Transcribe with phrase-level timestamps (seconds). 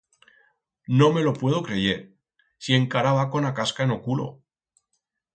[0.99, 1.99] No me lo puedo creyer,
[2.67, 4.27] si encara va con a casca en o culo!